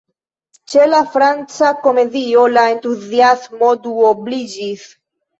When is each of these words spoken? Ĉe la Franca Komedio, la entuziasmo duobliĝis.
Ĉe 0.71 0.85
la 0.91 0.99
Franca 1.15 1.67
Komedio, 1.83 2.45
la 2.53 2.63
entuziasmo 2.75 3.69
duobliĝis. 3.83 4.87